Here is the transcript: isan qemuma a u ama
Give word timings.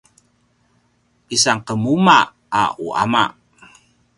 isan 1.35 1.57
qemuma 1.67 2.17
a 2.61 2.63
u 2.85 2.87
ama 3.03 3.23